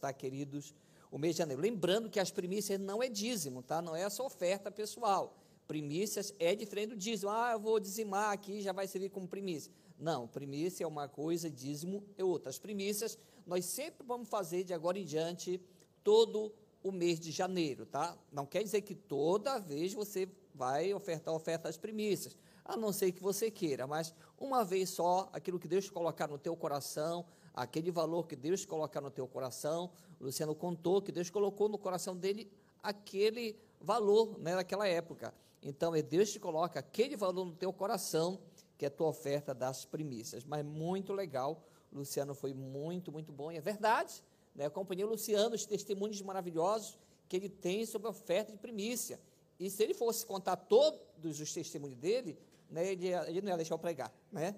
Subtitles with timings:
[0.00, 0.72] tá, queridos?
[1.10, 1.60] O mês de janeiro.
[1.60, 3.82] Lembrando que as primícias não é dízimo, tá?
[3.82, 5.36] Não é essa oferta pessoal.
[5.66, 7.30] Primícias é diferente do dízimo.
[7.30, 9.72] Ah, eu vou dizimar aqui, já vai servir como primícia.
[9.98, 12.50] Não, primícia é uma coisa, dízimo é outra.
[12.50, 15.60] As primícias nós sempre vamos fazer de agora em diante
[16.04, 18.16] todo o mês de janeiro, tá?
[18.30, 23.10] Não quer dizer que toda vez você vai ofertar oferta às primícias, a não ser
[23.10, 27.90] que você queira, mas uma vez só, aquilo que Deus colocar no teu coração, aquele
[27.90, 29.90] valor que Deus colocar no teu coração,
[30.20, 32.50] o Luciano contou que Deus colocou no coração dele
[32.82, 35.32] aquele valor né, naquela época.
[35.62, 38.40] Então, é Deus que coloca aquele valor no teu coração,
[38.76, 40.44] que é a tua oferta das primícias.
[40.44, 44.22] Mas muito legal, o Luciano foi muito, muito bom, e é verdade.
[44.54, 44.66] Né?
[44.66, 46.98] Acompanhei o Luciano, os testemunhos maravilhosos
[47.28, 49.18] que ele tem sobre a oferta de primícia.
[49.58, 52.36] E se ele fosse contar todos os testemunhos dele,
[52.68, 54.54] né, ele, ele não ia deixar eu pregar, né?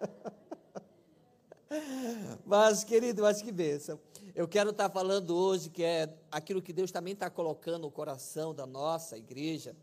[2.46, 4.00] Mas, querido, mas que bênção.
[4.34, 8.54] Eu quero estar falando hoje que é aquilo que Deus também está colocando no coração
[8.54, 9.76] da nossa igreja.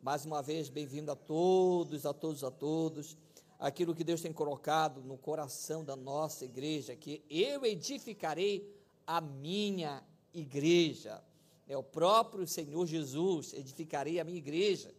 [0.00, 3.16] Mais uma vez, bem-vindo a todos, a todos, a todos.
[3.58, 8.72] Aquilo que Deus tem colocado no coração da nossa igreja, que eu edificarei
[9.06, 11.22] a minha igreja.
[11.66, 14.94] É o próprio Senhor Jesus, edificarei a minha igreja.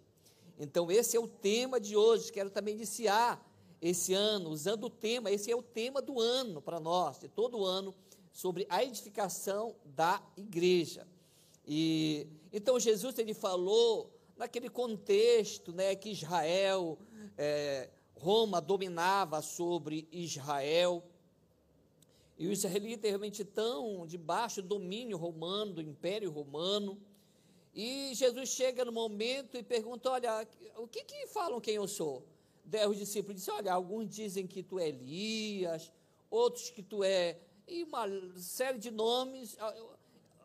[0.60, 2.32] Então, esse é o tema de hoje.
[2.32, 3.47] Quero também iniciar
[3.82, 7.66] esse ano usando o tema, esse é o tema do ano para nós, de todo
[7.66, 7.94] ano,
[8.32, 11.08] sobre a edificação da igreja.
[11.66, 16.98] E então Jesus ele falou naquele contexto, né, que Israel,
[17.38, 21.04] é, Roma dominava sobre Israel
[22.38, 26.98] e os israelitas realmente estão debaixo do domínio romano, do império romano.
[27.74, 32.24] E Jesus chega no momento e pergunta: Olha, o que, que falam quem eu sou?
[32.90, 35.92] Os discípulos dizem: Olha, alguns dizem que tu é Elias,
[36.30, 37.40] outros que tu é.
[37.68, 38.06] E uma
[38.38, 39.58] série de nomes.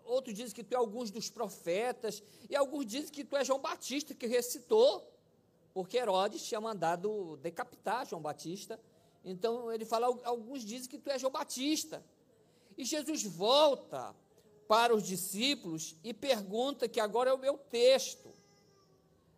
[0.05, 2.23] Outros dizem que tu é alguns dos profetas.
[2.49, 5.09] E alguns dizem que tu é João Batista, que recitou.
[5.75, 8.79] Porque Herodes tinha mandado decapitar João Batista.
[9.25, 12.05] Então ele fala: alguns dizem que tu és João Batista.
[12.77, 14.15] E Jesus volta
[14.67, 18.33] para os discípulos e pergunta que agora é o meu texto,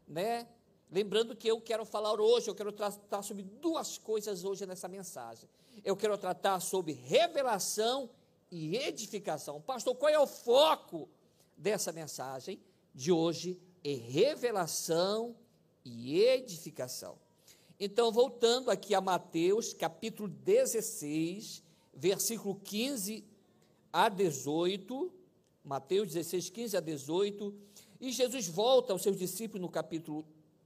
[0.06, 0.46] né?
[0.94, 5.48] Lembrando que eu quero falar hoje, eu quero tratar sobre duas coisas hoje nessa mensagem.
[5.82, 8.08] Eu quero tratar sobre revelação
[8.48, 9.60] e edificação.
[9.60, 11.08] Pastor, qual é o foco
[11.56, 12.60] dessa mensagem
[12.94, 13.60] de hoje?
[13.82, 15.34] É revelação
[15.84, 17.18] e edificação.
[17.80, 21.60] Então, voltando aqui a Mateus, capítulo 16,
[21.92, 23.24] versículo 15
[23.92, 25.12] a 18,
[25.64, 27.52] Mateus 16, 15 a 18,
[28.00, 30.24] e Jesus volta aos seus discípulos no capítulo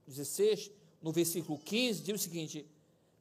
[0.09, 0.71] 16,
[1.01, 2.65] no versículo 15, diz o seguinte: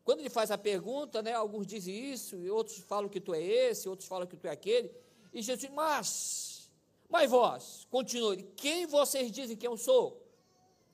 [0.04, 3.43] quando ele faz a pergunta, né, alguns dizem isso, e outros falam que tu é
[3.43, 4.91] esse, outros falam que tu é aquele,
[5.32, 6.71] e Jesus diz, mas,
[7.09, 10.27] mas vós, continue, quem vocês dizem que eu sou?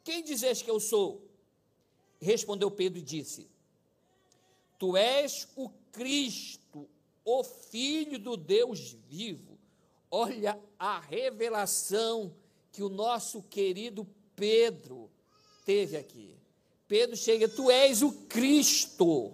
[0.03, 1.22] Quem dizes que eu sou?
[2.21, 3.49] Respondeu Pedro e disse:
[4.78, 6.88] Tu és o Cristo,
[7.25, 9.59] o Filho do Deus vivo.
[10.10, 12.34] Olha a revelação
[12.71, 14.06] que o nosso querido
[14.37, 15.10] Pedro
[15.64, 16.36] teve aqui.
[16.86, 19.32] Pedro chega: Tu és o Cristo,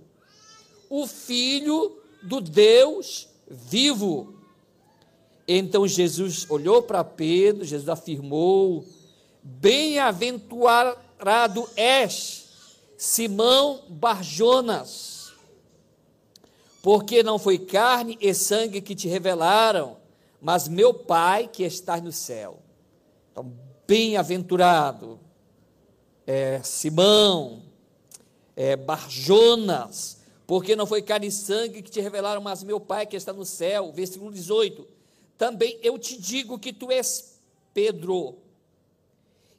[0.89, 4.35] o Filho do Deus vivo.
[5.47, 8.85] Então Jesus olhou para Pedro, Jesus afirmou:
[9.43, 12.47] Bem-aventurado és
[12.97, 15.33] Simão Barjonas,
[16.83, 19.97] porque não foi carne e sangue que te revelaram,
[20.41, 22.61] mas meu Pai que está no céu.
[23.33, 23.53] Então,
[23.87, 25.19] bem-aventurado
[26.31, 27.61] é, Simão,
[28.55, 33.17] é, Barjonas, porque não foi carne e sangue que te revelaram, mas meu Pai que
[33.17, 33.91] está no céu.
[33.93, 34.87] Versículo 18.
[35.37, 37.41] Também eu te digo que tu és
[37.75, 38.37] Pedro,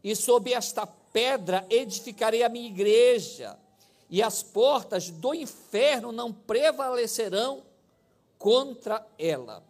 [0.01, 3.59] e sob esta pedra edificarei a minha igreja,
[4.09, 7.63] e as portas do inferno não prevalecerão
[8.37, 9.61] contra ela.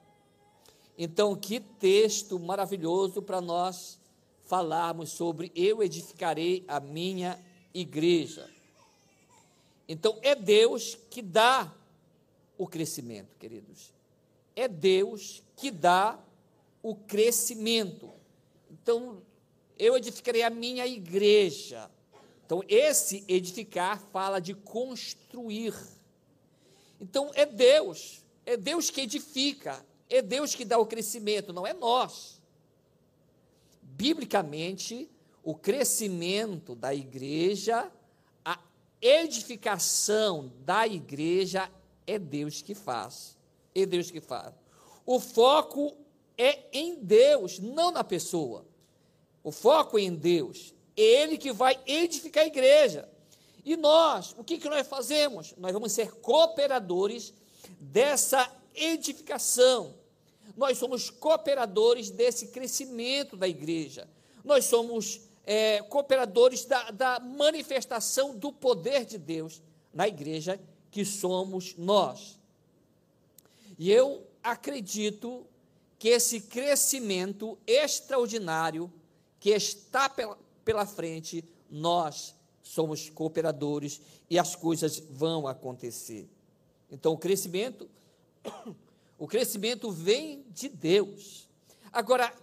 [0.96, 4.00] Então, que texto maravilhoso para nós
[4.52, 7.40] falarmos sobre eu edificarei a minha
[7.74, 8.50] igreja.
[9.88, 11.74] Então, é Deus que dá
[12.58, 13.94] o crescimento, queridos.
[14.54, 16.20] É Deus que dá
[16.84, 18.12] o crescimento.
[18.70, 19.22] Então,
[19.80, 21.90] eu edificarei a minha igreja.
[22.46, 25.74] Então, esse edificar fala de construir.
[27.00, 31.72] Então, é Deus, é Deus que edifica, é Deus que dá o crescimento, não é
[31.74, 32.41] nós.
[33.98, 35.10] Biblicamente,
[35.44, 37.92] o crescimento da igreja,
[38.44, 38.60] a
[39.02, 41.70] edificação da igreja
[42.06, 43.38] é Deus que faz.
[43.74, 44.54] É Deus que faz.
[45.06, 45.96] o foco
[46.38, 48.66] é em Deus, não na pessoa.
[49.44, 50.74] O foco é em Deus.
[50.96, 53.10] É Ele que vai edificar a igreja.
[53.64, 55.54] E nós, o que, que nós fazemos?
[55.58, 57.34] Nós vamos ser cooperadores
[57.80, 59.94] dessa edificação.
[60.56, 64.08] Nós somos cooperadores desse crescimento da igreja.
[64.44, 69.62] Nós somos é, cooperadores da, da manifestação do poder de Deus
[69.94, 70.60] na igreja,
[70.90, 72.40] que somos nós.
[73.78, 75.46] E eu acredito
[75.98, 78.92] que esse crescimento extraordinário
[79.40, 86.30] que está pela, pela frente, nós somos cooperadores e as coisas vão acontecer.
[86.92, 87.90] Então, o crescimento,
[89.22, 91.48] o crescimento vem de Deus.
[91.94, 92.34] Agora,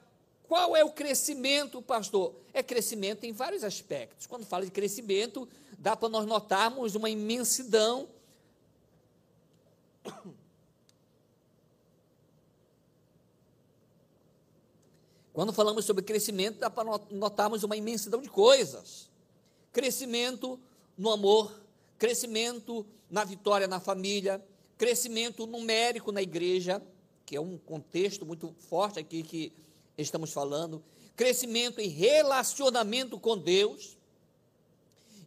[0.47, 2.37] qual é o crescimento, pastor?
[2.53, 4.29] É crescimento em vários aspectos.
[4.29, 8.09] Quando fala de crescimento, dá para nós notarmos uma imensidão.
[15.35, 19.11] Quando falamos sobre crescimento, dá para notarmos uma imensidão de coisas.
[19.73, 20.61] Crescimento
[20.97, 21.61] no amor,
[21.99, 24.41] crescimento na vitória na família,
[24.79, 26.81] crescimento numérico na igreja,
[27.27, 29.53] que é um contexto muito forte aqui que
[29.99, 30.83] estamos falando,
[31.17, 33.99] crescimento em relacionamento com Deus.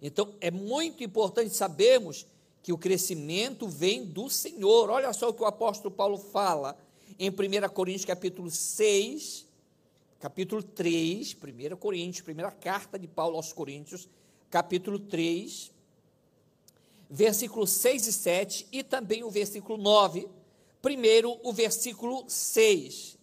[0.01, 2.25] Então, é muito importante sabermos
[2.63, 4.89] que o crescimento vem do Senhor.
[4.89, 6.77] Olha só o que o apóstolo Paulo fala
[7.19, 7.33] em 1
[7.73, 9.45] Coríntios capítulo 6,
[10.19, 14.07] capítulo 3, 1 Coríntios, primeira carta de Paulo aos Coríntios,
[14.49, 15.71] capítulo 3,
[17.11, 20.29] versículo 6 e 7 e também o versículo 9.
[20.81, 23.17] Primeiro, o versículo 6.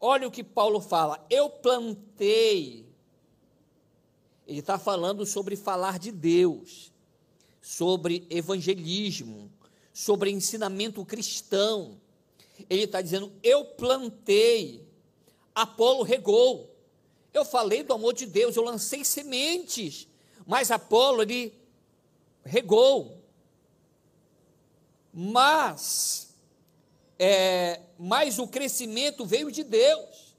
[0.00, 2.86] Olha o que Paulo fala: Eu plantei.
[4.46, 6.92] Ele está falando sobre falar de Deus,
[7.60, 9.50] sobre evangelismo,
[9.92, 12.00] sobre ensinamento cristão.
[12.68, 14.88] Ele está dizendo: Eu plantei,
[15.54, 16.70] Apolo regou.
[17.32, 20.06] Eu falei do amor de Deus, eu lancei sementes,
[20.46, 21.52] mas Apolo ele
[22.44, 23.23] regou.
[25.14, 26.34] Mas
[27.18, 30.34] é, mas o crescimento veio de Deus.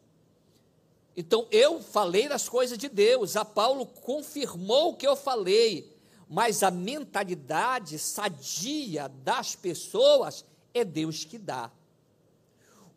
[1.15, 5.95] Então eu falei das coisas de Deus, a Paulo confirmou o que eu falei,
[6.27, 10.43] mas a mentalidade sadia das pessoas
[10.73, 11.71] é Deus que dá.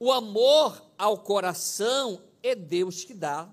[0.01, 3.49] O amor ao coração é Deus que dá.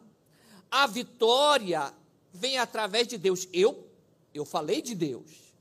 [0.72, 1.94] A vitória
[2.33, 3.48] vem através de Deus.
[3.54, 3.86] Eu
[4.33, 5.54] eu falei de Deus.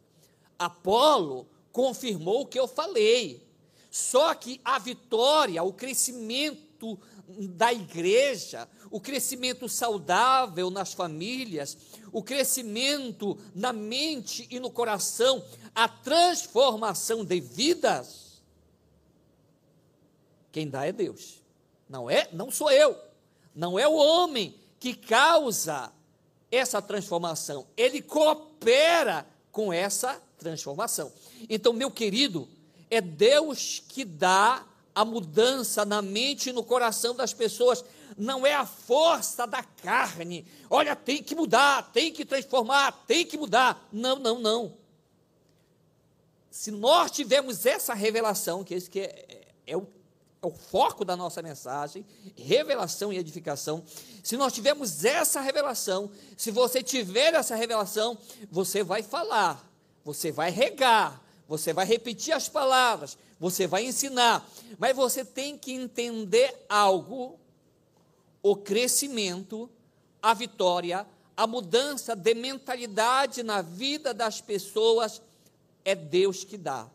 [0.59, 3.45] Apolo confirmou o que eu falei.
[3.91, 6.97] Só que a vitória, o crescimento
[7.29, 11.77] da igreja, o crescimento saudável nas famílias,
[12.13, 15.45] o crescimento na mente e no coração,
[15.75, 18.41] a transformação de vidas,
[20.53, 21.43] quem dá é Deus.
[21.89, 22.97] Não é, não sou eu.
[23.53, 25.93] Não é o homem que causa
[26.53, 27.67] essa transformação.
[27.77, 31.13] Ele coopera com essa transformação.
[31.49, 32.49] Então, meu querido,
[32.91, 34.65] é Deus que dá
[34.95, 37.85] a mudança na mente e no coração das pessoas,
[38.17, 40.47] não é a força da carne.
[40.71, 43.89] Olha, tem que mudar, tem que transformar, tem que mudar.
[43.93, 44.77] Não, não, não.
[46.51, 49.89] Se nós tivermos essa revelação, que esse que é, é, é, o,
[50.41, 52.07] é o foco da nossa mensagem,
[52.37, 53.83] revelação e edificação,
[54.23, 58.17] se nós tivermos essa revelação, se você tiver essa revelação,
[58.49, 59.69] você vai falar,
[60.05, 65.73] você vai regar, você vai repetir as palavras, você vai ensinar, mas você tem que
[65.73, 67.39] entender algo:
[68.43, 69.71] o crescimento,
[70.23, 71.07] a vitória,
[71.37, 75.21] a mudança de mentalidade na vida das pessoas
[75.85, 76.89] é Deus que dá.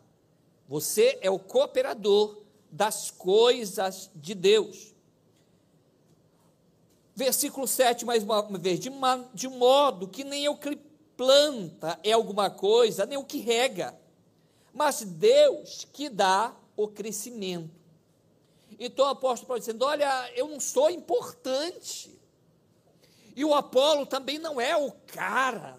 [0.68, 2.38] Você é o cooperador
[2.70, 4.94] das coisas de Deus.
[7.14, 10.78] Versículo 7, mais uma vez, de, uma, de modo que nem que
[11.20, 13.94] planta é alguma coisa, nem o que rega,
[14.72, 17.78] mas Deus que dá o crescimento.
[18.78, 22.18] Então o apóstolo Paulo dizendo: Olha, eu não sou importante.
[23.36, 25.78] E o Apolo também não é o cara.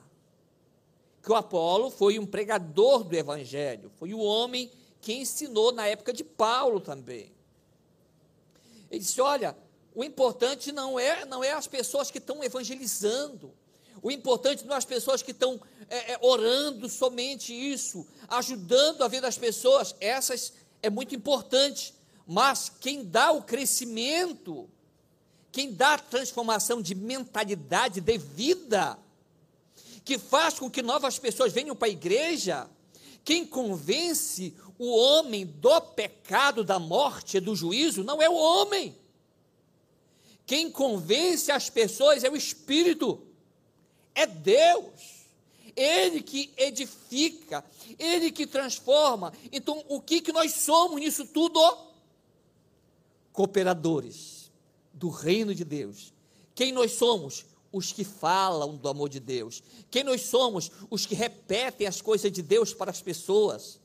[1.23, 4.71] Que o Apolo foi um pregador do evangelho, foi o homem
[5.01, 7.33] que ensinou na época de Paulo também.
[8.91, 9.57] Ele disse: Olha,
[9.95, 13.51] o importante não é, não é as pessoas que estão evangelizando,
[14.01, 19.07] o importante não é as pessoas que estão é, é, orando somente isso, ajudando a
[19.07, 21.93] vida das pessoas, essas é muito importante.
[22.25, 24.69] Mas quem dá o crescimento,
[25.51, 28.97] quem dá a transformação de mentalidade, de vida,
[30.03, 32.67] que faz com que novas pessoas venham para a igreja,
[33.23, 38.97] quem convence o homem do pecado, da morte e do juízo não é o homem.
[40.45, 43.21] Quem convence as pessoas é o Espírito,
[44.15, 45.21] é Deus.
[45.75, 47.63] Ele que edifica,
[47.97, 49.33] Ele que transforma.
[49.51, 51.59] Então, o que, que nós somos nisso tudo?
[53.31, 54.51] Cooperadores
[54.93, 56.13] do reino de Deus.
[56.53, 57.45] Quem nós somos?
[57.71, 59.63] Os que falam do amor de Deus.
[59.89, 60.69] Quem nós somos?
[60.89, 63.79] Os que repetem as coisas de Deus para as pessoas.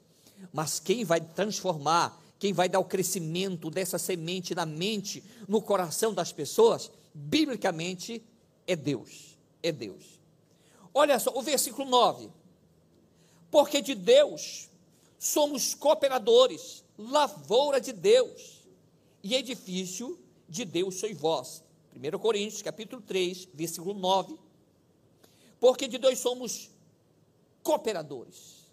[0.52, 6.12] Mas quem vai transformar, quem vai dar o crescimento dessa semente na mente, no coração
[6.12, 8.22] das pessoas, biblicamente,
[8.66, 9.38] é Deus.
[9.62, 10.15] É Deus.
[10.98, 12.30] Olha só, o versículo 9.
[13.50, 14.70] Porque de Deus
[15.18, 18.62] somos cooperadores, lavoura de Deus,
[19.22, 21.62] e edifício de Deus sois vós.
[21.94, 24.38] 1 Coríntios, capítulo 3, versículo 9.
[25.60, 26.70] Porque de Deus somos
[27.62, 28.64] cooperadores.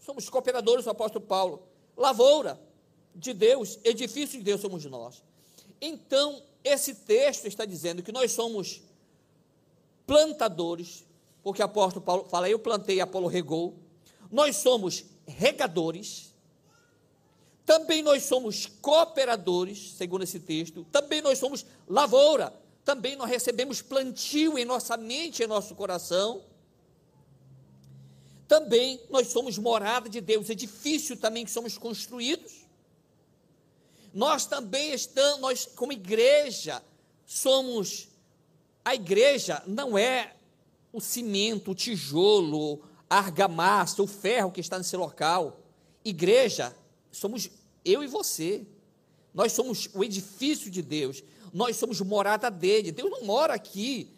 [0.00, 1.62] Somos cooperadores, o apóstolo Paulo.
[1.94, 2.58] Lavoura
[3.14, 5.22] de Deus, edifício de Deus somos nós.
[5.78, 8.80] Então, esse texto está dizendo que nós somos
[10.06, 11.04] plantadores,
[11.42, 13.78] porque o apóstolo Paulo fala, eu plantei, Apolo regou.
[14.30, 16.34] Nós somos regadores.
[17.64, 20.84] Também nós somos cooperadores, segundo esse texto.
[20.90, 22.52] Também nós somos lavoura.
[22.84, 26.42] Também nós recebemos plantio em nossa mente, em nosso coração.
[28.48, 32.66] Também nós somos morada de Deus, edifício também que somos construídos.
[34.12, 36.82] Nós também estamos, nós como igreja,
[37.24, 38.08] somos.
[38.84, 40.34] A igreja não é
[40.92, 45.60] o cimento, o tijolo, a argamassa, o ferro que está nesse local.
[46.04, 46.74] Igreja,
[47.10, 47.50] somos
[47.84, 48.66] eu e você.
[49.32, 51.22] Nós somos o edifício de Deus.
[51.52, 52.92] Nós somos morada dele.
[52.92, 54.10] Deus não mora aqui.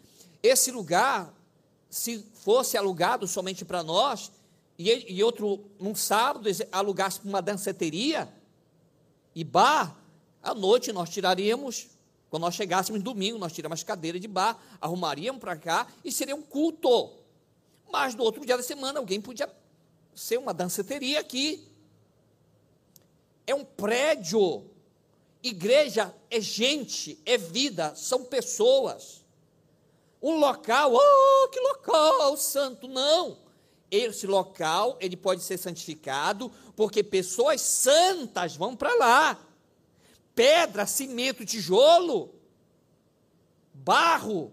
[0.42, 1.32] Esse lugar,
[1.88, 4.32] se fosse alugado somente para nós,
[4.78, 8.32] e, e outro, num sábado, alugasse para uma danceteria
[9.34, 9.96] e bar,
[10.42, 11.88] à noite nós tiraríamos
[12.32, 16.40] quando nós chegássemos domingo, nós tiramos cadeira de bar, arrumaríamos para cá e seria um
[16.40, 17.12] culto.
[17.92, 19.54] Mas no outro dia da semana alguém podia
[20.14, 21.68] ser uma danceteria aqui.
[23.46, 24.64] É um prédio.
[25.42, 29.22] Igreja é gente, é vida, são pessoas.
[30.22, 33.40] Um local, oh, que local santo, não.
[33.90, 39.51] Esse local, ele pode ser santificado, porque pessoas santas vão para lá
[40.34, 42.34] pedra, cimento, tijolo,
[43.72, 44.52] barro,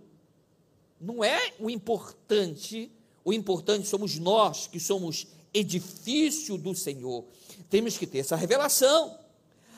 [0.99, 2.91] não é o importante.
[3.23, 7.25] O importante somos nós, que somos edifício do Senhor.
[7.69, 9.19] Temos que ter essa revelação.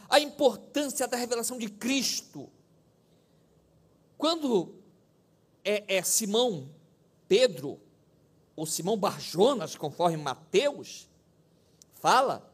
[0.09, 2.49] A importância da revelação de Cristo.
[4.17, 4.75] Quando
[5.63, 6.69] é, é Simão
[7.27, 7.79] Pedro,
[8.55, 11.07] ou Simão Barjonas, conforme Mateus,
[11.93, 12.50] fala,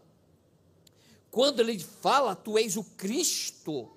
[1.37, 3.91] quando ele fala, tu és o Cristo,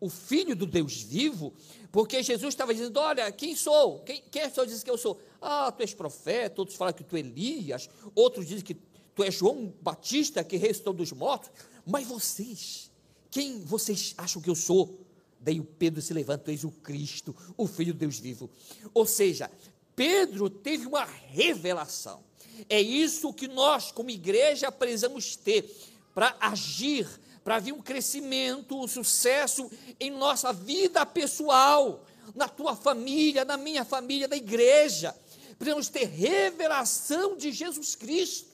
[0.00, 1.52] o Filho do Deus vivo,
[1.92, 3.98] porque Jesus estava dizendo: Olha, quem sou?
[3.98, 5.20] Quem, quem é que diz que eu sou?
[5.42, 8.72] Ah, tu és profeta, outros falam que tu é Elias, outros dizem que
[9.14, 11.50] tu és João Batista que ressuscitou dos mortos,
[11.84, 12.90] mas vocês,
[13.30, 15.04] quem vocês acham que eu sou?
[15.38, 18.48] Daí o Pedro se levanta, tu és o Cristo, o Filho do Deus vivo.
[18.94, 19.50] Ou seja,
[19.94, 22.26] Pedro teve uma revelação.
[22.68, 25.70] É isso que nós, como igreja, precisamos ter
[26.18, 27.08] para agir,
[27.44, 29.70] para vir um crescimento, um sucesso
[30.00, 35.14] em nossa vida pessoal, na tua família, na minha família, na igreja.
[35.56, 38.48] Precisamos ter revelação de Jesus Cristo.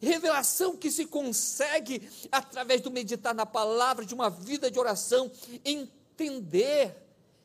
[0.00, 5.30] Revelação que se consegue através do meditar na palavra, de uma vida de oração,
[5.62, 6.96] entender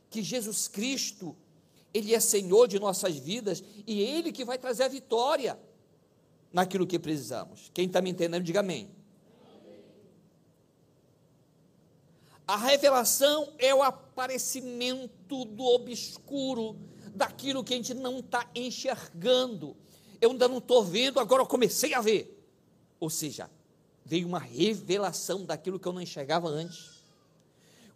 [0.10, 1.36] que Jesus Cristo,
[1.94, 5.60] Ele é Senhor de nossas vidas e Ele que vai trazer a vitória
[6.54, 7.70] naquilo que precisamos.
[7.74, 8.96] Quem está me entendendo, diga amém.
[12.48, 16.78] A revelação é o aparecimento do obscuro,
[17.14, 19.76] daquilo que a gente não está enxergando.
[20.22, 22.42] Eu ainda não estou vendo, agora eu comecei a ver.
[23.00, 23.50] Ou seja,
[24.06, 26.98] veio uma revelação daquilo que eu não enxergava antes.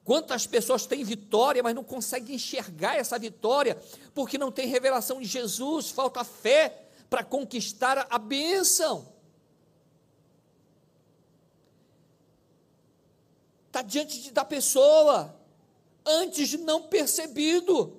[0.03, 3.81] Quantas pessoas têm vitória, mas não conseguem enxergar essa vitória,
[4.13, 9.13] porque não tem revelação de Jesus, falta fé para conquistar a bênção.
[13.71, 15.33] Está diante de, da pessoa,
[16.05, 17.97] antes de não percebido.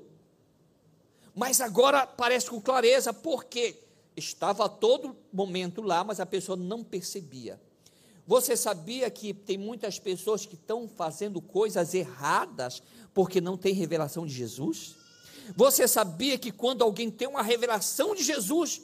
[1.34, 3.76] Mas agora parece com clareza, porque
[4.14, 7.58] estava a todo momento lá, mas a pessoa não percebia.
[8.26, 12.82] Você sabia que tem muitas pessoas que estão fazendo coisas erradas
[13.14, 14.94] porque não tem revelação de Jesus?
[15.56, 18.82] Você sabia que quando alguém tem uma revelação de Jesus,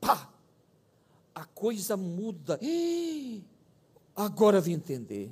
[0.00, 0.32] pá,
[1.34, 2.58] a coisa muda.
[4.14, 5.30] Agora eu vim entender.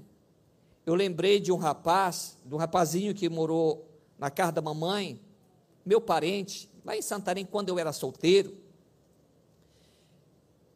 [0.90, 5.20] Eu lembrei de um rapaz, de um rapazinho que morou na casa da mamãe,
[5.86, 8.56] meu parente, lá em Santarém, quando eu era solteiro.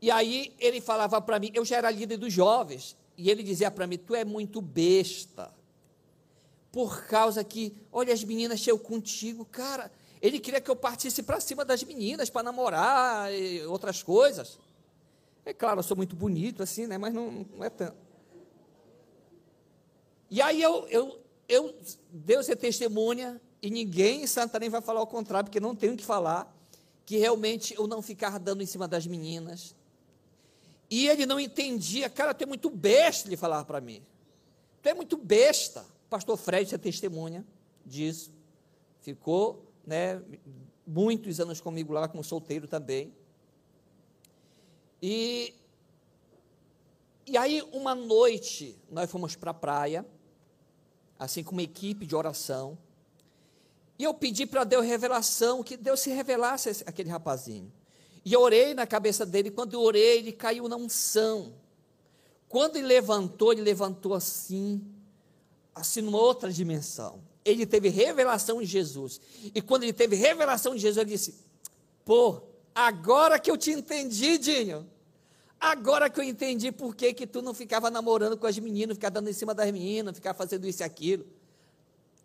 [0.00, 3.72] E aí ele falava para mim, eu já era líder dos jovens, e ele dizia
[3.72, 5.52] para mim: Tu é muito besta.
[6.70, 9.90] Por causa que, olha, as meninas chegam contigo, cara.
[10.22, 14.60] Ele queria que eu partisse para cima das meninas, para namorar e outras coisas.
[15.44, 16.98] É claro, eu sou muito bonito assim, né?
[16.98, 18.03] Mas não, não é tanto.
[20.34, 21.72] E aí eu, eu, eu,
[22.10, 26.04] Deus é testemunha, e ninguém em Santarém vai falar o contrário, porque não tenho que
[26.04, 26.52] falar,
[27.06, 29.76] que realmente eu não ficava dando em cima das meninas.
[30.90, 34.02] E ele não entendia, cara, tu é muito besta, ele falava para mim.
[34.82, 35.86] Tu é muito besta.
[36.10, 37.46] Pastor Fred é testemunha
[37.86, 38.32] disso.
[39.02, 40.20] Ficou, né,
[40.84, 43.14] muitos anos comigo lá, como solteiro também.
[45.00, 45.54] E,
[47.24, 50.04] e aí, uma noite, nós fomos para a praia,
[51.18, 52.78] assim com uma equipe de oração,
[53.98, 57.72] e eu pedi para Deus revelação, que Deus se revelasse aquele rapazinho.
[58.24, 61.54] E eu orei na cabeça dele, quando eu orei, ele caiu na unção.
[62.48, 64.82] Quando ele levantou, ele levantou assim,
[65.74, 67.22] assim numa outra dimensão.
[67.44, 69.20] Ele teve revelação de Jesus.
[69.54, 71.34] E quando ele teve revelação de Jesus, ele disse:
[72.04, 72.40] Pô,
[72.74, 74.88] agora que eu te entendi, Dinho.
[75.64, 79.12] Agora que eu entendi por que, que tu não ficava namorando com as meninas, ficava
[79.12, 81.26] dando em cima das meninas, ficava fazendo isso e aquilo.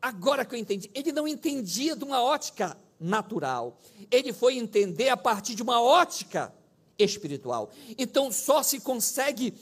[0.02, 0.92] Agora que eu entendi.
[0.94, 3.80] Ele não entendia de uma ótica natural.
[4.12, 6.54] Ele foi entender a partir de uma ótica
[6.98, 7.72] espiritual.
[7.98, 9.54] Então só se consegue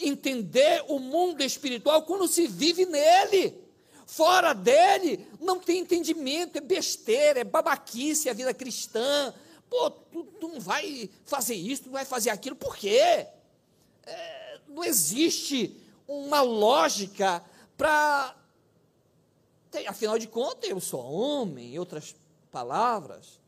[0.00, 3.54] entender o mundo espiritual quando se vive nele.
[4.06, 9.32] Fora dele, não tem entendimento, é besteira, é babaquice a vida cristã,
[9.68, 13.26] Pô, tu, tu, não vai fazer isso, tu não vai fazer aquilo, por quê?
[14.04, 17.42] É, não existe uma lógica
[17.76, 18.34] para.
[19.88, 22.14] Afinal de contas, eu sou homem, em outras
[22.50, 23.38] palavras,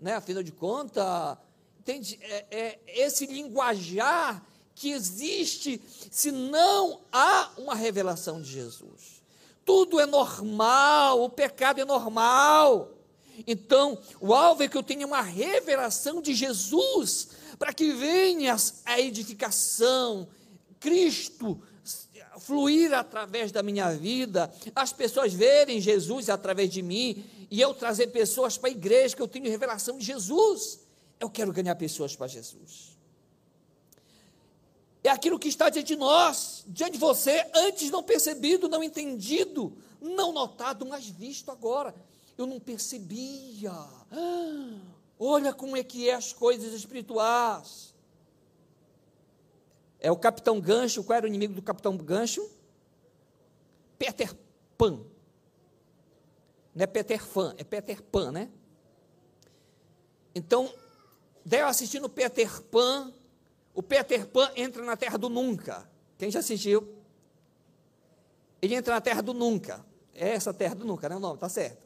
[0.00, 0.14] né?
[0.14, 1.38] afinal de contas,
[1.78, 2.18] entende?
[2.22, 9.22] É, é esse linguajar que existe se não há uma revelação de Jesus.
[9.64, 12.95] Tudo é normal, o pecado é normal.
[13.46, 19.00] Então, o alvo é que eu tenha uma revelação de Jesus, para que venha a
[19.00, 20.28] edificação,
[20.78, 21.60] Cristo
[22.38, 28.08] fluir através da minha vida, as pessoas verem Jesus através de mim, e eu trazer
[28.08, 30.80] pessoas para a igreja, que eu tenho revelação de Jesus.
[31.18, 32.96] Eu quero ganhar pessoas para Jesus.
[35.02, 39.76] É aquilo que está diante de nós, diante de você, antes não percebido, não entendido,
[40.00, 41.94] não notado, mas visto agora
[42.36, 43.72] eu não percebia.
[43.72, 44.80] Ah,
[45.18, 47.94] olha como é que é as coisas espirituais.
[49.98, 52.48] É o Capitão Gancho, qual era o inimigo do Capitão Gancho?
[53.98, 54.34] Peter
[54.76, 55.00] Pan.
[56.74, 58.50] Não é Peter Pan, é Peter Pan, né?
[60.34, 60.70] Então,
[61.44, 63.12] daí eu assistindo Peter Pan,
[63.74, 65.90] o Peter Pan entra na terra do nunca.
[66.18, 66.94] Quem já assistiu?
[68.60, 69.84] Ele entra na terra do nunca.
[70.14, 71.16] É essa terra do nunca, né?
[71.16, 71.85] O nome, tá certo.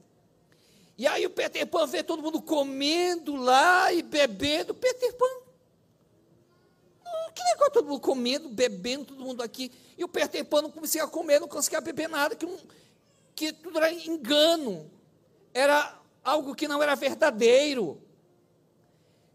[1.01, 4.75] E aí o Peter Pan vê todo mundo comendo lá e bebendo.
[4.75, 5.25] Peter Pan.
[7.07, 9.73] Hum, que negócio, todo mundo comendo, bebendo, todo mundo aqui.
[9.97, 12.59] E o Peter Pan não conseguia comer, não conseguia beber nada, que, não,
[13.35, 14.91] que tudo era engano.
[15.55, 17.99] Era algo que não era verdadeiro.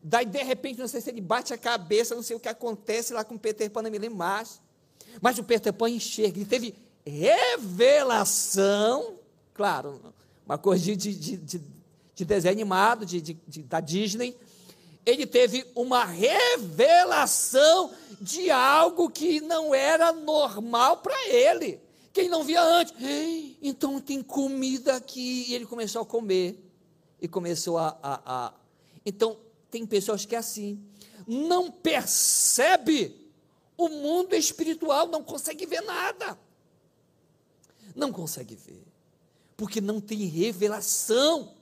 [0.04, 3.12] Daí, de repente, não sei se ele bate a cabeça, não sei o que acontece
[3.12, 4.62] lá com o Peter Pan, não me lembro mais.
[5.19, 9.17] Mas o Peter Pan enxerga, ele teve revelação,
[9.51, 10.13] claro,
[10.45, 11.62] uma coisa de, de, de,
[12.13, 13.19] de desenho animado de,
[13.63, 14.38] da Disney,
[15.05, 21.79] ele teve uma revelação de algo que não era normal para ele,
[22.12, 22.93] que ele não via antes.
[23.62, 25.45] Então tem comida aqui.
[25.47, 26.60] E ele começou a comer.
[27.21, 28.53] E começou a, a, a.
[29.05, 29.38] Então,
[29.69, 30.79] tem pessoas que é assim.
[31.27, 33.15] Não percebe
[33.77, 36.38] o mundo espiritual, não consegue ver nada.
[37.95, 38.85] Não consegue ver
[39.58, 41.56] porque não tem revelação,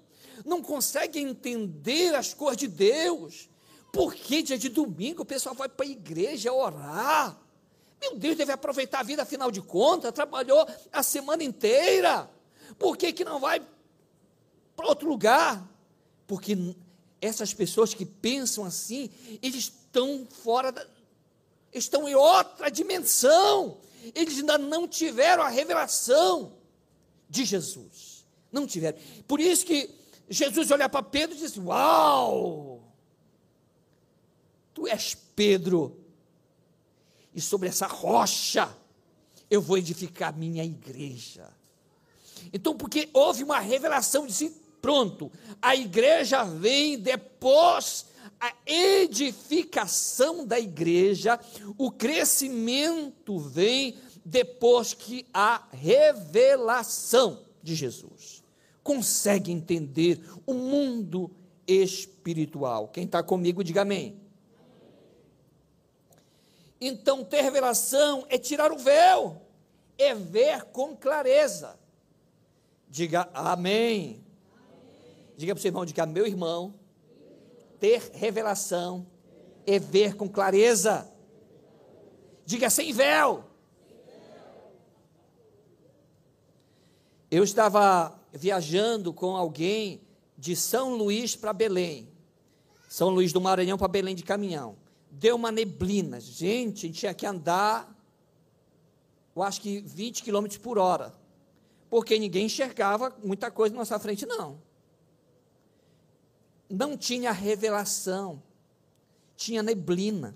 [0.46, 3.50] não consegue entender as coisas de Deus.
[3.92, 7.40] Porque dia de domingo o pessoal vai para a igreja orar.
[8.02, 12.30] Meu Deus, deve aproveitar a vida, afinal de contas, trabalhou a semana inteira.
[12.80, 13.62] Por que, que não vai
[14.76, 15.64] para outro lugar?
[16.26, 16.58] Porque
[17.22, 19.10] essas pessoas que pensam assim,
[19.42, 20.86] eles estão fora da,
[21.72, 23.78] estão em outra dimensão.
[24.16, 26.63] Eles ainda não tiveram a revelação
[27.34, 28.26] de Jesus.
[28.52, 29.00] Não tiveram.
[29.28, 29.90] Por isso que
[30.30, 32.84] Jesus olha para Pedro e diz: Uau!
[34.72, 36.00] Tu és Pedro,
[37.34, 38.76] e sobre essa rocha
[39.50, 41.52] eu vou edificar minha igreja.
[42.52, 44.50] Então, porque houve uma revelação de si,
[44.82, 48.06] pronto, a igreja vem depois,
[48.40, 51.40] a edificação da igreja,
[51.78, 58.44] o crescimento vem depois que a revelação de Jesus.
[58.84, 61.32] Consegue entender o mundo
[61.68, 62.88] espiritual.
[62.90, 64.22] Quem está comigo, diga amém.
[66.80, 69.42] Então, ter revelação é tirar o véu,
[69.98, 71.80] é ver com clareza.
[72.90, 74.22] Diga amém.
[75.38, 76.74] Diga para o seu irmão, diga meu irmão,
[77.80, 79.08] ter revelação
[79.66, 81.10] é ver com clareza.
[82.46, 83.46] Diga sem véu.
[87.34, 90.02] Eu estava viajando com alguém
[90.38, 92.08] de São Luís para Belém.
[92.88, 94.78] São Luís do Maranhão para Belém de caminhão
[95.14, 96.20] deu uma neblina.
[96.20, 97.90] Gente, a gente tinha que andar,
[99.36, 101.14] eu acho que 20 km por hora,
[101.90, 104.62] porque ninguém enxergava muita coisa na nossa frente, não.
[106.70, 108.42] Não tinha revelação,
[109.36, 110.36] tinha neblina.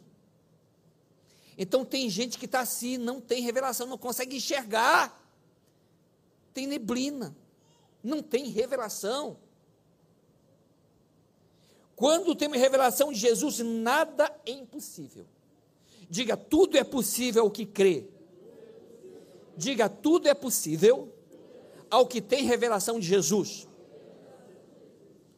[1.57, 5.26] Então tem gente que está assim, não tem revelação, não consegue enxergar.
[6.57, 7.37] Tem neblina,
[8.03, 9.37] não tem revelação.
[11.95, 15.27] Quando temos revelação de Jesus, nada é impossível.
[16.09, 18.07] Diga, tudo é possível ao que crê.
[19.55, 21.13] Diga, tudo é possível
[21.91, 23.67] ao que tem revelação de Jesus.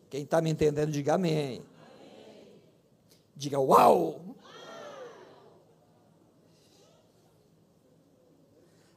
[0.09, 1.61] Quem está me entendendo, diga amém.
[3.35, 4.21] Diga uau.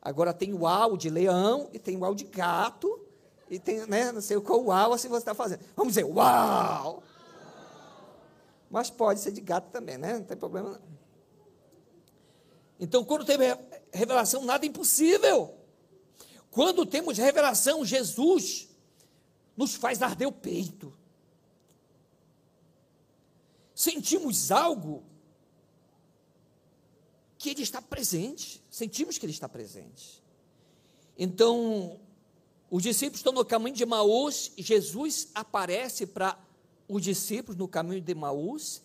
[0.03, 3.01] Agora tem uau de leão e tem uau de gato.
[3.49, 5.61] E tem, né, não sei qual uau assim você está fazendo.
[5.77, 7.03] Vamos dizer, uau.
[8.69, 10.15] Mas pode ser de gato também, né?
[10.15, 10.93] Não tem problema não.
[12.81, 13.37] Então, quando tem
[13.93, 15.55] revelação, nada é impossível.
[16.51, 18.69] Quando temos revelação, Jesus
[19.57, 20.93] nos faz arder o peito.
[23.73, 25.05] Sentimos algo
[27.43, 28.63] que Ele está presente.
[28.71, 30.23] Sentimos que Ele está presente.
[31.19, 31.99] Então,
[32.71, 36.39] os discípulos estão no caminho de Maús Jesus aparece para
[36.89, 38.81] os discípulos no caminho de Maús,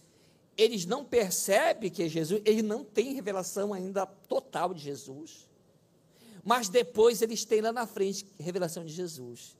[0.57, 5.47] eles não percebem que é Jesus, ele não tem revelação ainda total de Jesus.
[6.43, 9.55] Mas depois eles têm lá na frente revelação de Jesus.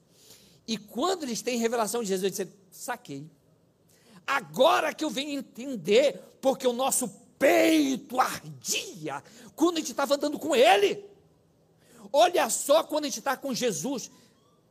[0.68, 3.30] E quando eles têm revelação de Jesus, eles dizem, saquei.
[4.26, 9.24] Agora que eu venho entender, porque o nosso peito ardia
[9.56, 11.06] quando a gente estava andando com Ele.
[12.12, 14.10] Olha só quando a gente está com Jesus,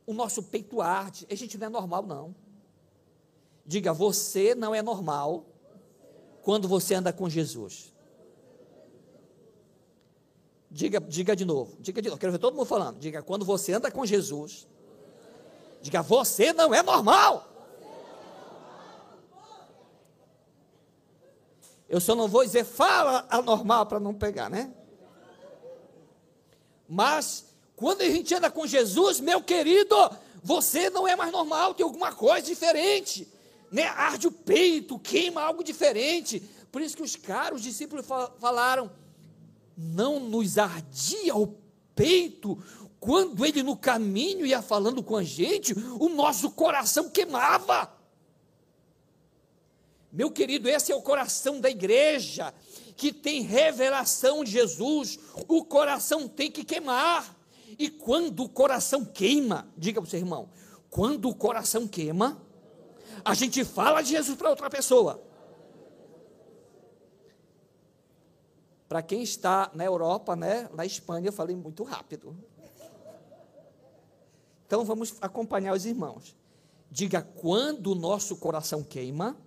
[0.05, 1.27] o nosso peito arde.
[1.29, 2.35] A gente não é normal, não.
[3.65, 5.45] Diga, você não é normal
[6.41, 7.93] quando você anda com Jesus.
[10.69, 12.99] Diga, diga de novo, diga de novo, quero ver todo mundo falando.
[12.99, 14.67] Diga, quando você anda com Jesus,
[15.81, 17.56] diga, você não é normal.
[21.89, 24.73] Eu só não vou dizer fala anormal para não pegar, né?
[26.87, 27.45] Mas
[27.75, 29.95] quando a gente anda com Jesus, meu querido,
[30.43, 33.27] você não é mais normal, tem alguma coisa diferente
[33.71, 36.39] né, arde o peito, queima algo diferente.
[36.71, 38.05] Por isso que os caros discípulos
[38.39, 38.89] falaram:
[39.75, 41.55] não nos ardia o
[41.95, 42.61] peito
[42.99, 47.95] quando ele no caminho ia falando com a gente, o nosso coração queimava.
[50.17, 52.51] Meu querido, esse é o coração da igreja,
[52.95, 57.37] que tem revelação de Jesus, o coração tem que queimar.
[57.77, 60.49] E quando o coração queima, diga para o seu irmão,
[60.89, 62.41] quando o coração queima,
[63.23, 65.21] a gente fala de Jesus para outra pessoa.
[68.89, 72.35] Para quem está na Europa, né, na Espanha, eu falei muito rápido.
[74.65, 76.35] Então vamos acompanhar os irmãos.
[76.89, 79.37] Diga quando o nosso coração queima,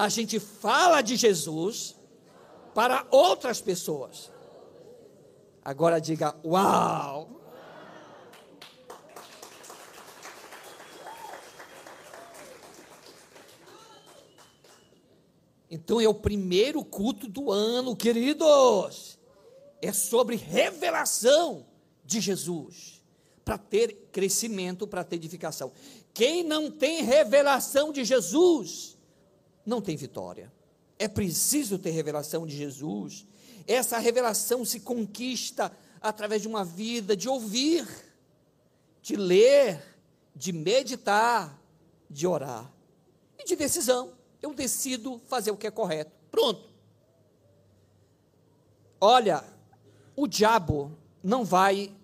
[0.00, 1.94] a gente fala de Jesus
[2.74, 4.32] para outras pessoas.
[5.62, 7.38] Agora diga uau!
[15.70, 19.18] Então é o primeiro culto do ano, queridos.
[19.82, 21.66] É sobre revelação
[22.06, 23.02] de Jesus,
[23.44, 25.70] para ter crescimento, para ter edificação.
[26.14, 28.96] Quem não tem revelação de Jesus,
[29.70, 30.52] não tem vitória.
[30.98, 33.24] É preciso ter revelação de Jesus.
[33.66, 37.86] Essa revelação se conquista através de uma vida de ouvir,
[39.00, 39.80] de ler,
[40.34, 41.58] de meditar,
[42.10, 42.70] de orar
[43.38, 44.12] e de decisão.
[44.42, 46.10] eu decido fazer o que é correto.
[46.30, 46.68] Pronto.
[49.00, 49.44] Olha,
[50.16, 51.94] o diabo não vai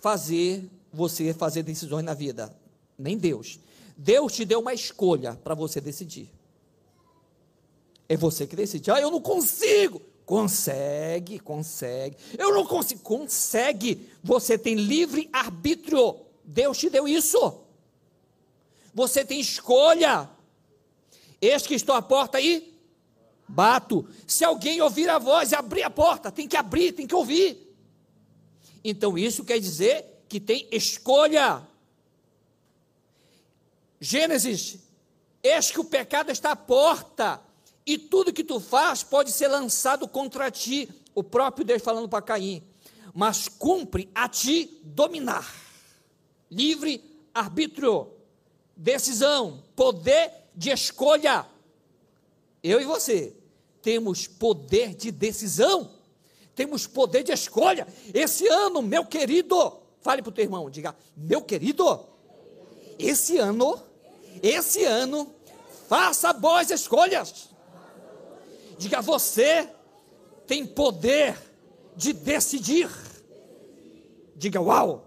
[0.00, 2.54] fazer você fazer decisões na vida,
[2.98, 3.58] nem Deus.
[3.96, 6.30] Deus te deu uma escolha para você decidir.
[8.08, 8.90] É você que decide.
[8.90, 10.00] Ah, eu não consigo.
[10.24, 12.16] Consegue, consegue.
[12.36, 13.00] Eu não consigo.
[13.00, 14.08] Consegue.
[14.22, 16.16] Você tem livre arbítrio.
[16.44, 17.60] Deus te deu isso.
[18.94, 20.28] Você tem escolha.
[21.40, 22.76] Eis que estou à porta aí.
[23.48, 24.08] Bato.
[24.26, 27.74] Se alguém ouvir a voz e abrir a porta, tem que abrir, tem que ouvir.
[28.82, 31.62] Então isso quer dizer que tem escolha.
[34.00, 34.78] Gênesis,
[35.42, 37.45] eis que o pecado está à porta
[37.86, 40.88] e tudo que tu faz pode ser lançado contra ti.
[41.14, 42.62] O próprio Deus falando para Caim.
[43.14, 45.54] Mas cumpre a ti dominar.
[46.50, 48.08] Livre arbítrio,
[48.76, 51.46] decisão, poder de escolha.
[52.62, 53.34] Eu e você
[53.82, 55.92] temos poder de decisão,
[56.54, 57.86] temos poder de escolha.
[58.12, 62.04] Esse ano, meu querido, fale para o teu irmão, diga, meu querido,
[62.98, 63.80] esse ano,
[64.42, 65.32] esse ano,
[65.88, 67.50] faça boas escolhas.
[68.78, 69.68] Diga, você
[70.46, 71.36] tem poder
[71.96, 72.90] de decidir.
[74.34, 75.06] Diga, uau!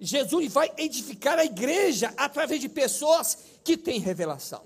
[0.00, 4.64] Jesus vai edificar a igreja através de pessoas que têm revelação.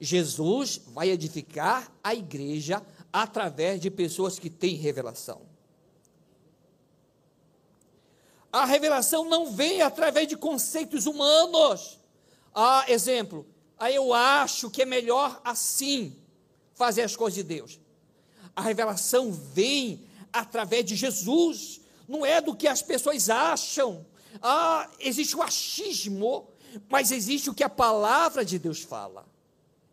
[0.00, 5.51] Jesus vai edificar a igreja através de pessoas que têm revelação.
[8.52, 11.98] A revelação não vem através de conceitos humanos.
[12.54, 13.46] Ah, exemplo,
[13.78, 16.14] ah, eu acho que é melhor assim
[16.74, 17.80] fazer as coisas de Deus.
[18.54, 24.04] A revelação vem através de Jesus, não é do que as pessoas acham.
[24.42, 26.48] Ah, existe o achismo,
[26.90, 29.26] mas existe o que a palavra de Deus fala.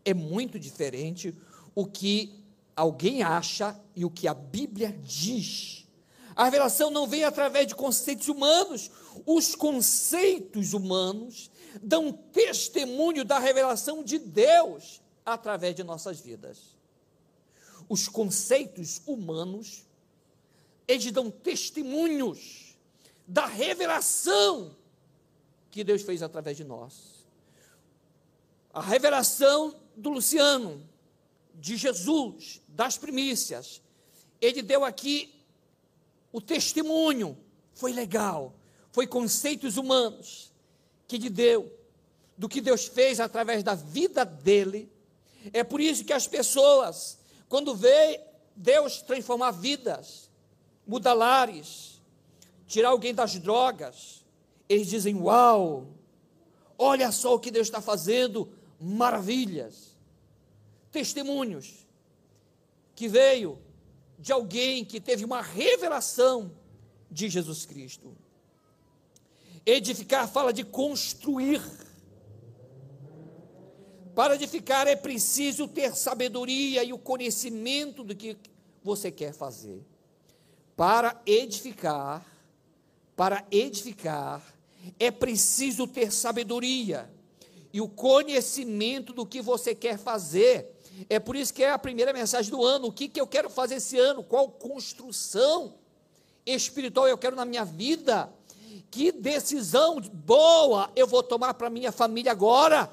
[0.04, 1.34] É muito diferente
[1.74, 2.43] o que
[2.76, 5.79] alguém acha e o que a Bíblia diz.
[6.39, 8.89] A revelação não vem através de conceitos humanos.
[9.25, 11.52] Os conceitos humanos
[11.84, 16.78] dão testemunho da revelação de Deus através de nossas vidas.
[17.89, 19.86] Os conceitos humanos,
[20.88, 22.78] eles dão testemunhos
[23.28, 24.73] da revelação
[25.69, 27.25] que Deus fez através de nós.
[28.73, 30.88] A revelação do Luciano,
[31.54, 33.82] de Jesus, das primícias,
[34.39, 35.38] ele deu aqui
[36.32, 37.38] o testemunho
[37.74, 38.54] foi legal,
[38.92, 40.52] foi conceitos humanos
[41.08, 41.72] que lhe deu,
[42.38, 44.92] do que Deus fez através da vida dele.
[45.52, 48.22] É por isso que as pessoas, quando vê
[48.56, 50.30] Deus transformar vidas,
[50.86, 52.02] mudar lares,
[52.68, 54.24] tirar alguém das drogas,
[54.68, 55.88] eles dizem: Uau,
[56.78, 59.98] olha só o que Deus está fazendo, maravilhas.
[60.92, 61.88] Testemunhos
[62.96, 63.60] que veio
[64.19, 66.51] de alguém que teve uma revelação
[67.10, 68.15] de Jesus Cristo.
[69.65, 71.62] Edificar fala de construir.
[74.13, 78.36] Para edificar é preciso ter sabedoria e o conhecimento do que
[78.84, 79.82] você quer fazer.
[80.75, 82.25] Para edificar,
[83.15, 84.43] para edificar,
[84.99, 87.10] é preciso ter sabedoria
[87.71, 90.79] e o conhecimento do que você quer fazer
[91.10, 92.88] é por isso que é a primeira mensagem do ano.
[92.88, 94.23] O que, que eu quero fazer esse ano?
[94.23, 95.75] Qual construção
[96.45, 98.32] espiritual eu quero na minha vida?
[98.91, 102.91] Que decisão boa eu vou tomar para minha família agora?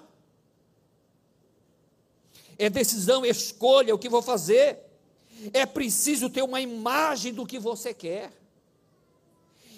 [2.59, 4.79] É decisão, escolha o que vou fazer.
[5.53, 8.33] É preciso ter uma imagem do que você quer.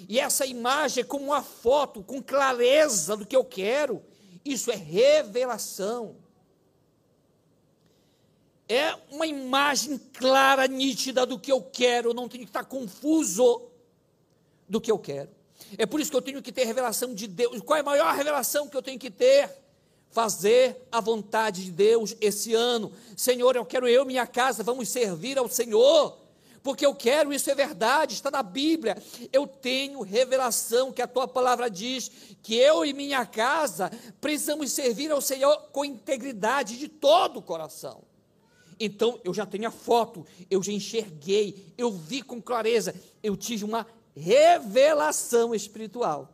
[0.09, 4.03] E essa imagem é como uma foto, com clareza do que eu quero.
[4.45, 6.17] Isso é revelação
[8.69, 13.63] é uma imagem clara, nítida do que eu quero, eu não tenho que estar confuso
[14.69, 15.31] do que eu quero.
[15.77, 17.61] É por isso que eu tenho que ter revelação de Deus.
[17.63, 19.51] Qual é a maior revelação que eu tenho que ter?
[20.11, 22.93] Fazer a vontade de Deus esse ano.
[23.17, 26.19] Senhor, eu quero eu e minha casa, vamos servir ao Senhor.
[26.63, 29.01] Porque eu quero, isso é verdade, está na Bíblia.
[29.33, 32.11] Eu tenho revelação que a tua palavra diz
[32.43, 38.03] que eu e minha casa precisamos servir ao Senhor com integridade de todo o coração.
[38.79, 43.65] Então eu já tenho a foto, eu já enxerguei, eu vi com clareza, eu tive
[43.65, 46.33] uma revelação espiritual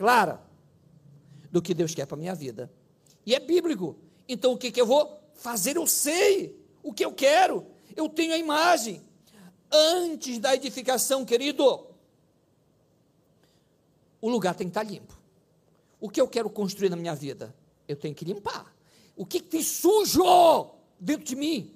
[0.00, 0.40] clara
[1.52, 2.72] do que Deus quer para a minha vida.
[3.26, 3.96] E é bíblico.
[4.26, 5.76] Então o que, que eu vou fazer?
[5.76, 9.02] Eu sei o que eu quero, eu tenho a imagem.
[9.70, 11.86] Antes da edificação, querido,
[14.20, 15.18] o lugar tem que estar limpo.
[16.00, 17.54] O que eu quero construir na minha vida?
[17.86, 18.74] Eu tenho que limpar.
[19.14, 20.24] O que, que tem sujo
[21.00, 21.74] dentro de mim?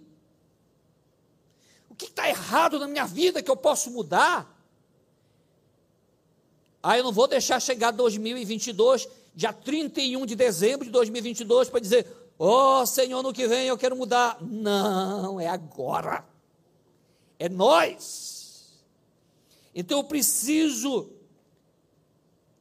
[1.88, 4.52] O que está errado na minha vida que eu posso mudar?
[6.82, 12.06] Ah, eu não vou deixar chegar 2022, dia 31 de dezembro de 2022, para dizer:
[12.38, 14.37] Ó oh, Senhor, no que vem eu quero mudar.
[14.42, 16.24] Não, é agora.
[17.38, 18.84] É nós.
[19.74, 21.10] Então eu preciso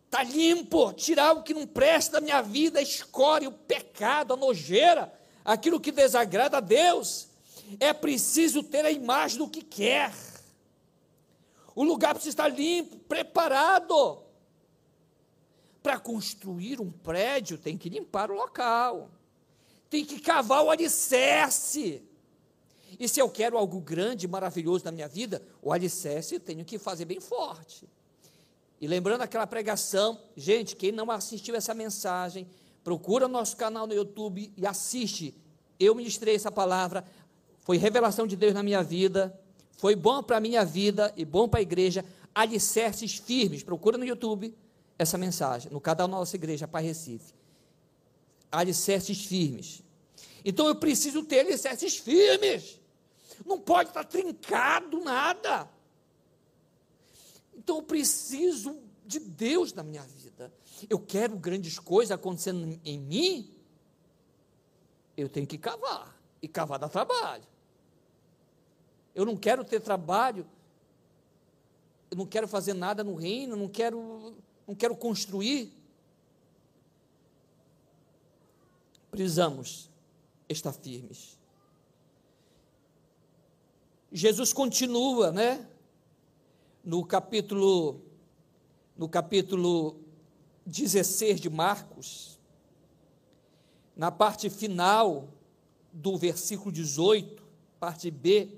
[0.06, 4.38] estar tá limpo, tirar o que não presta da minha vida, a o pecado, a
[4.38, 5.12] nojeira,
[5.44, 7.28] aquilo que desagrada a Deus.
[7.80, 10.14] É preciso ter a imagem do que quer.
[11.76, 14.22] O lugar precisa estar limpo, preparado.
[15.82, 19.10] Para construir um prédio, tem que limpar o local,
[19.90, 22.02] tem que cavar o alicerce.
[22.98, 27.06] E se eu quero algo grande, maravilhoso na minha vida, o alicerce tenho que fazer
[27.06, 27.90] bem forte.
[28.80, 32.48] E lembrando aquela pregação, gente, quem não assistiu essa mensagem,
[32.84, 35.34] procura nosso canal no YouTube e assiste.
[35.80, 37.06] Eu ministrei essa palavra,
[37.62, 39.40] foi revelação de Deus na minha vida,
[39.78, 43.64] foi bom para a minha vida e bom para a igreja, alicerces firmes.
[43.64, 44.56] Procura no YouTube
[44.98, 47.34] essa mensagem, no canal da nossa igreja, Pai Recife.
[48.52, 49.82] Alicerces firmes.
[50.46, 52.80] Então eu preciso ter alicerces firmes.
[53.46, 55.70] Não pode estar trincado nada.
[57.56, 60.54] Então eu preciso de Deus na minha vida.
[60.90, 63.54] Eu quero grandes coisas acontecendo em mim.
[65.16, 66.18] Eu tenho que cavar.
[66.42, 67.44] E cavar dá trabalho.
[69.16, 70.46] Eu não quero ter trabalho.
[72.10, 74.36] Eu não quero fazer nada no reino, não quero,
[74.68, 75.74] não quero construir.
[79.10, 79.90] Precisamos
[80.50, 81.38] estar firmes.
[84.12, 85.68] Jesus continua, né?
[86.84, 88.02] no capítulo
[88.98, 90.03] no capítulo
[90.66, 92.40] 16 de Marcos,
[93.96, 95.30] na parte final
[95.92, 97.44] do versículo 18,
[97.80, 98.50] parte B,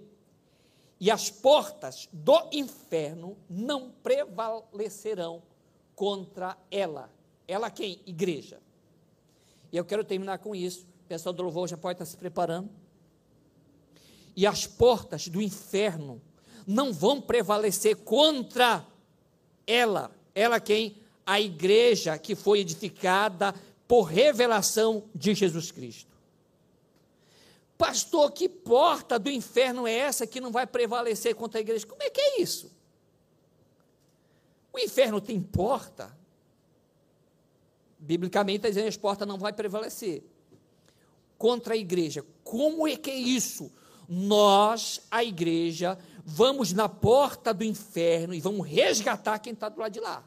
[0.99, 5.43] e as portas do inferno não prevalecerão
[5.95, 7.11] contra ela.
[7.47, 7.99] Ela quem?
[8.05, 8.61] Igreja.
[9.71, 10.87] E eu quero terminar com isso.
[11.03, 12.69] O pessoal do louvor já pode estar se preparando.
[14.35, 16.21] E as portas do inferno
[16.65, 18.85] não vão prevalecer contra
[19.67, 20.11] ela.
[20.33, 20.97] Ela quem?
[21.25, 23.53] A igreja que foi edificada
[23.87, 26.15] por revelação de Jesus Cristo.
[27.77, 31.85] Pastor, que porta do inferno é essa que não vai prevalecer contra a igreja?
[31.85, 32.71] Como é que é isso?
[34.71, 36.15] O inferno tem porta?
[37.99, 40.23] Biblicamente está que as portas não vai prevalecer
[41.37, 42.25] contra a igreja.
[42.43, 43.71] Como é que é isso?
[44.07, 49.91] Nós, a igreja, vamos na porta do inferno e vamos resgatar quem está do lado
[49.91, 50.23] de lá.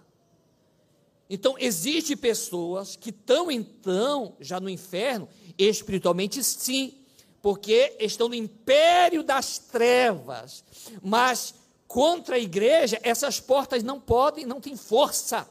[1.31, 6.95] Então, existem pessoas que estão, então, já no inferno, espiritualmente sim,
[7.43, 10.65] porque estão no império das trevas,
[11.03, 11.55] mas
[11.87, 15.49] contra a igreja, essas portas não podem, não têm força,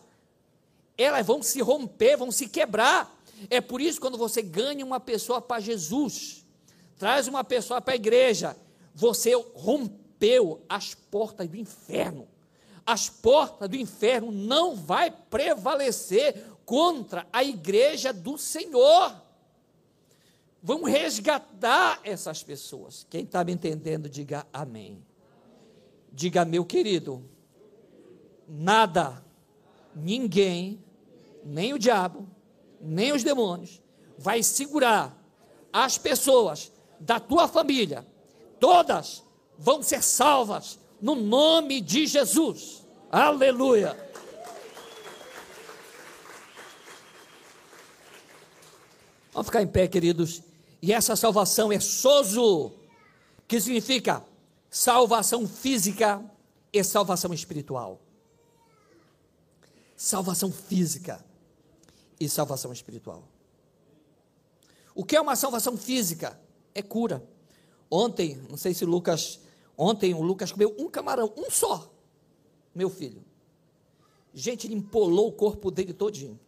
[0.98, 3.16] elas vão se romper, vão se quebrar.
[3.50, 6.44] É por isso, quando você ganha uma pessoa para Jesus,
[6.98, 8.58] traz uma pessoa para a igreja,
[8.96, 12.28] você rompeu as portas do inferno.
[12.88, 19.14] As portas do inferno não vai prevalecer contra a igreja do Senhor.
[20.64, 23.06] Vamos resgatar essas pessoas.
[23.10, 25.06] Quem está me entendendo, diga amém.
[26.14, 27.30] Diga, meu querido,
[28.48, 29.22] nada,
[29.94, 30.82] ninguém,
[31.44, 32.26] nem o diabo,
[32.80, 33.82] nem os demônios,
[34.18, 35.22] vai segurar
[35.74, 38.08] as pessoas da tua família,
[38.62, 39.24] todas
[39.58, 42.84] vão ser salvas no nome de Jesus.
[43.12, 43.96] Aleluia.
[49.32, 50.42] Vamos ficar em pé, queridos.
[50.82, 52.72] E essa salvação é sozo,
[53.48, 54.24] que significa
[54.70, 56.24] salvação física
[56.74, 58.00] e salvação espiritual.
[59.96, 61.24] Salvação física
[62.20, 63.24] e salvação espiritual.
[64.94, 66.40] O que é uma salvação física?
[66.78, 67.24] é cura.
[67.90, 69.40] Ontem, não sei se Lucas,
[69.78, 71.94] ontem o Lucas comeu um camarão, um só,
[72.74, 73.24] meu filho.
[74.34, 76.40] Gente, ele empolou o corpo dele todinho.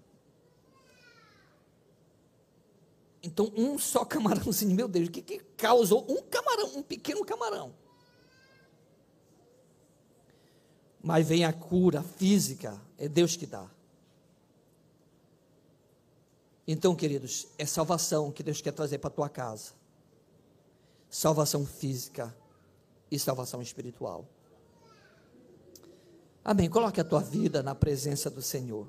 [3.21, 7.73] Então, um só camarãozinho, meu Deus, o que, que causou um camarão, um pequeno camarão?
[11.01, 13.69] Mas vem a cura física, é Deus que dá.
[16.67, 19.80] Então, queridos, é salvação que Deus quer trazer para a tua casa
[21.09, 22.36] salvação física
[23.12, 24.28] e salvação espiritual.
[26.43, 26.70] Amém.
[26.70, 28.88] Coloque a tua vida na presença do Senhor.